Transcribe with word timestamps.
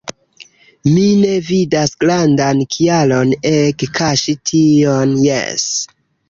Mi 0.93 1.01
ne 1.23 1.33
vidas 1.49 1.93
grandan 2.03 2.63
kialon 2.77 3.35
ege 3.51 3.91
kaŝi 3.99 4.35
tion– 4.53 5.15
jes. 5.29 5.69